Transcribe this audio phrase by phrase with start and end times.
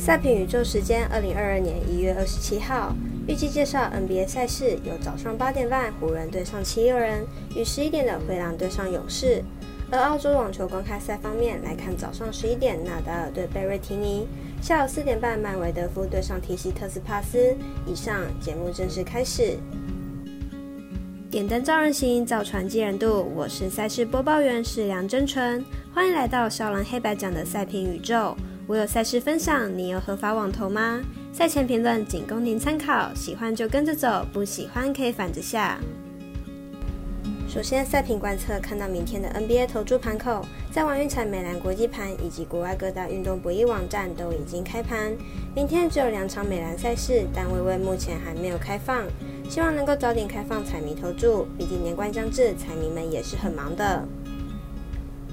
[0.00, 2.96] 赛评宇宙时间，二零二二年一月二十七号，
[3.28, 9.44] 预计介绍 NBA 赛事有早上八点半湖人对上七六人，与十一点的灰狼对上勇士。
[9.90, 14.26] 而澳洲网球公开赛方面来看，早上十一点纳达尔对贝瑞提尼，
[14.62, 17.54] 下午四点半麦维德夫对上提西特斯帕斯。
[17.86, 19.58] 以上节目正式开始。
[21.30, 23.30] 点灯照人行，造船济人度。
[23.36, 25.62] 我是赛事播报员是梁真纯，
[25.92, 28.34] 欢迎来到少狼黑白奖的赛评宇宙。
[28.70, 31.00] 我有赛事分享，你有合法网投吗？
[31.32, 35.76] 赛前评论仅供您参考，喜欢就跟着走，不喜欢可以反着下。
[37.48, 45.16] 首先，赛评观测看到明天的 NBA 投注盘口，在王运彩美兰国际盘以及国外各大运动博弈网站都已经开盘。
[45.52, 49.02] 明天只有两场美兰赛事，但微微目前还没有开放，
[49.48, 54.06] 希望能够早点开放彩迷投注，毕竟年关将至，彩迷们也是很忙的。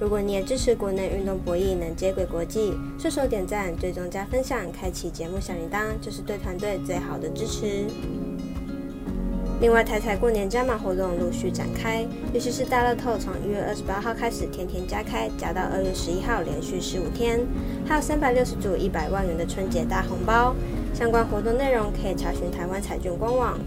[0.00, 7.84] 如果你也支持国内运动博弈能接轨国际，顺手点赞、追踪加分享、开启节目小铃铛，就是对团队最好的支持。
[9.60, 17.38] 另外，台彩过年加码活动陆续展开，尤其是大乐透从一月二十八号开始天天加开，加到二月十一号，连续十五天，
[17.86, 20.56] 还有三百六十组一百万元的春节大红包。
[20.94, 23.58] 相关活动内容可以查询台湾彩券官网。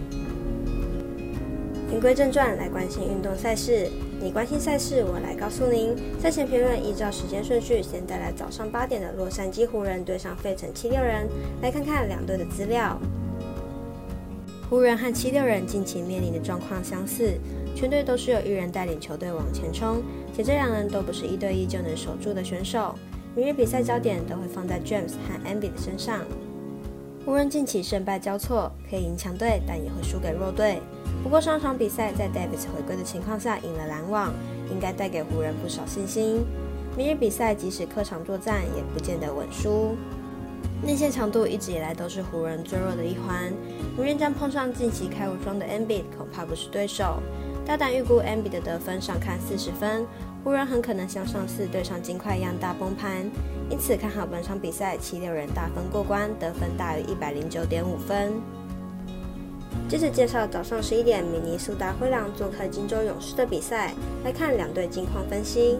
[1.92, 3.88] 言归正传，来关心运动赛事。
[4.24, 5.94] 你关心赛事，我来告诉您。
[6.18, 11.28] 赛前评论依照时间顺序，先带来早上八点的洛杉矶湖人对上费城七六人。
[11.60, 12.98] 来看看两队的资料。
[14.70, 17.34] 湖人和七六人近期面临的状况相似，
[17.76, 20.02] 全队都是有一人带领球队往前冲，
[20.34, 22.94] 且这两人都不是一对一就能守住的选手。
[23.36, 26.20] 明日比赛焦点都会放在 James 和 a m b i 的身上。
[27.26, 30.80] 湖人近期胜败交错，可以赢强队，但也会输给弱队。
[31.22, 34.32] 不过上场比赛在 Davis 回归的情况下赢了篮网，
[34.70, 36.44] 应该带给湖人不少信心。
[36.96, 39.96] 明日比赛即使客场作战，也不见得稳输。
[40.82, 43.52] 内线强度一直以来都是湖人最弱的一环，
[43.96, 47.22] 明日将碰上近期开无双的 Ambid 恐怕不是对手。
[47.64, 50.06] 大胆预估 a m b i 的得分上看四十分，
[50.44, 53.30] 湖人很可能像上次对上金块一样大崩盘，
[53.70, 58.34] 因此看好本场比赛七六人大分过关，得分大于一百零九点五分。
[59.88, 63.92] 接着介绍早上十一点，明尼苏达灰狼做客金州勇士的比赛。
[64.24, 65.78] 来看两队近况分析。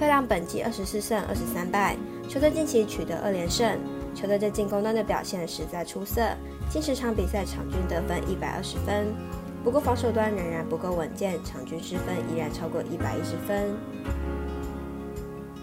[0.00, 1.96] 灰狼本季二十四胜二十三败，
[2.28, 3.78] 球队近期取得二连胜，
[4.14, 6.22] 球队在进攻端的表现实在出色，
[6.70, 9.06] 近十场比赛场均得分一百二十分。
[9.62, 13.70] 不过防守端仍然不够稳健，场均失分依然超过一百一十分。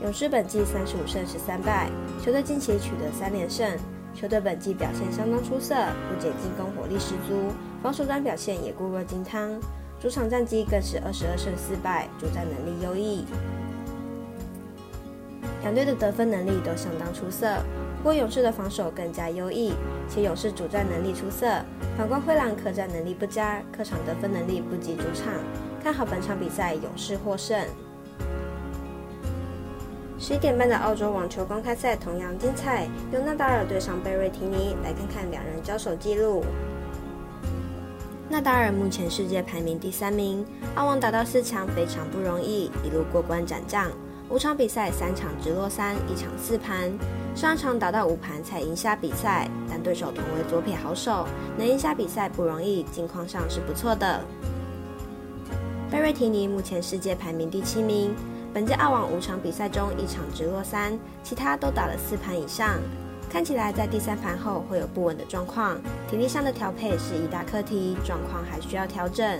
[0.01, 1.89] 勇士本季三十五胜十三败，
[2.23, 3.69] 球队近期取得三连胜。
[4.13, 5.75] 球队本季表现相当出色，
[6.09, 7.51] 不仅进攻火力十足，
[7.81, 9.59] 防守端表现也固若金汤。
[9.99, 13.25] 主场战绩更是二十二胜四败，主战能力优异。
[15.63, 17.57] 两队的得分能力都相当出色，
[17.97, 19.73] 不过勇士的防守更加优异，
[20.09, 21.47] 且勇士主战能力出色。
[21.97, 25.33] 反观灰狼客战能力不佳，客场得分能力不及主场。
[25.83, 27.59] 看好本场比赛勇士获胜。
[30.21, 36.45] 十一点半的澳洲网球公开赛同样精彩，由纳达尔对上贝瑞提尼，来看看两人交手记录。
[38.29, 40.45] 纳达尔目前世界排名第三名，
[40.75, 43.89] 澳网打到四强非常不容易，一路过关斩将，
[44.29, 46.91] 五场比赛三场直落三，一场四盘，
[47.33, 51.25] 上场打到五盘才赢下比赛，但对手同为左撇好手，
[51.57, 54.23] 能赢下比赛不容易，境况上是不错的。
[55.89, 58.13] 贝瑞提尼目前世界排名第七名。
[58.53, 62.75] 本届澳网五场比赛中，一场直落三，其他都打了四盘以上。
[63.29, 65.79] 看起来在第三盘后会有不稳的状况，
[66.09, 69.39] 体力上的调配是一大课题，状况还需要调整。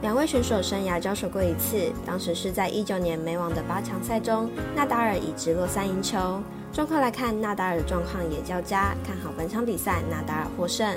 [0.00, 6.40] 两位选手生涯交手过一次，当时是在一九年美网的八强赛中，纳达尔以直落三赢球。
[6.72, 10.88] 状况来看，纳达尔的状况也较佳，看好本场比赛纳达尔获胜。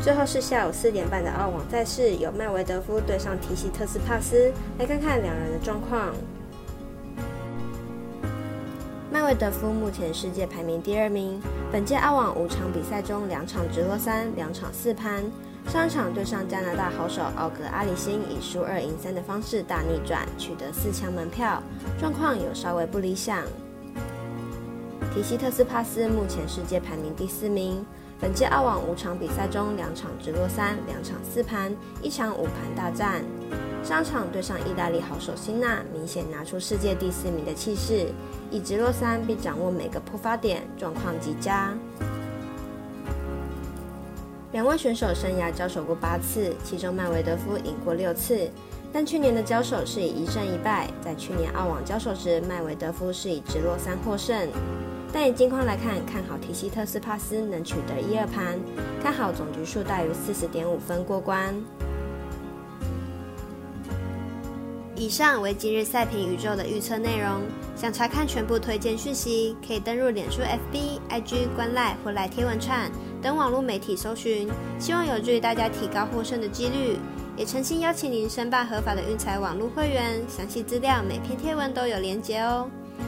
[0.00, 6.14] 最后是下午四点半的澳网赛事，有麦维德夫对上提西特斯帕斯，来看看两人的状况。
[9.10, 11.40] 麦维德夫目前世界排名第二名，
[11.72, 15.24] 本届澳网五场比赛中，两场直落三，两场四盘。
[15.66, 21.62] 上场对上加拿大好手奥格阿里辛，以输二赢三的方式大逆转，取得四强门票，
[22.00, 23.42] 状况有稍微不理想。
[25.12, 27.84] 提西特斯帕斯目前世界排名第四名。
[28.20, 31.72] 本届澳网五场比赛中，两场直落三，两场四盘，
[32.02, 33.22] 一场五盘大战。
[33.84, 38.08] 上场对上意大利好手辛纳，明显拿出世界第四名的气势，
[38.50, 41.72] 以直落三并掌握每个破发点，状况极佳。
[44.50, 48.50] 两位选手生涯交手过八次，其中麦维德夫赢过六次。
[48.92, 54.48] 但去年的交手是以一胜一败，在去年澳网交手时，麦维德夫是以直落三获胜。
[55.12, 58.58] 但以近况来看，看好提西特斯帕斯能取得一二盘，
[59.02, 61.54] 看好总局数大于四十点五分过关。
[64.94, 67.42] 以上为今日赛评宇宙的预测内容。
[67.76, 72.90] 想查看全部推荐讯息，可以登入脸书、FB、IG、观赖或来贴文串
[73.22, 74.48] 等网络媒体搜寻。
[74.80, 76.98] 希望有助于大家提高获胜的几率。
[77.36, 82.68] 也诚心邀请您申办合法的运彩网络会员，详细资料每篇贴文都有连结哦。